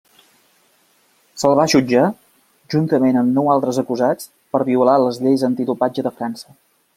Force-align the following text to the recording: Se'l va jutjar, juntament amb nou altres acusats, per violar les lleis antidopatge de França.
Se'l 1.41 1.53
va 1.59 1.65
jutjar, 1.73 2.05
juntament 2.75 3.19
amb 3.21 3.37
nou 3.41 3.51
altres 3.57 3.81
acusats, 3.83 4.31
per 4.57 4.63
violar 4.71 4.97
les 5.05 5.21
lleis 5.27 5.45
antidopatge 5.51 6.07
de 6.09 6.15
França. 6.19 6.57